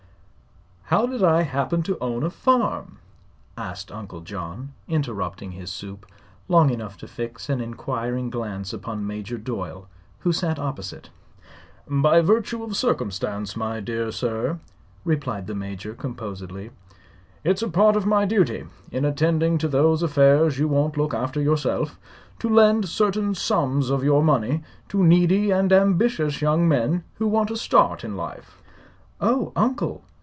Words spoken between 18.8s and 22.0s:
in attending to those affairs you won't look afther yourself,